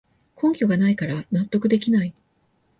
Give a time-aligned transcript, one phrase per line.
[0.35, 2.13] 根拠がないから納得できない